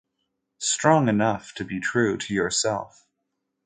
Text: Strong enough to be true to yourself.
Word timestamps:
Strong 0.57 1.09
enough 1.09 1.53
to 1.53 1.63
be 1.63 1.79
true 1.79 2.17
to 2.17 2.33
yourself. 2.33 3.05